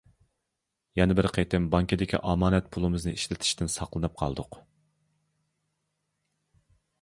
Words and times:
يەنە 0.99 1.17
بىر 1.19 1.27
قېتىم 1.35 1.67
بانكىدىكى 1.75 2.19
ئامانەت 2.31 2.71
پۇلىمىزنى 2.77 3.13
ئىشلىتىشتىن 3.19 3.71
ساقلىنىپ 3.75 4.17
قالدۇق. 4.23 4.59